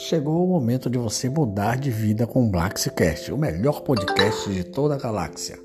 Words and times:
Chegou 0.00 0.44
o 0.44 0.46
momento 0.46 0.88
de 0.88 0.96
você 0.96 1.28
mudar 1.28 1.76
de 1.76 1.90
vida 1.90 2.24
com 2.24 2.46
o 2.46 2.48
Blaxcast, 2.48 3.32
o 3.32 3.36
melhor 3.36 3.80
podcast 3.80 4.48
de 4.48 4.62
toda 4.62 4.94
a 4.94 4.98
galáxia. 4.98 5.58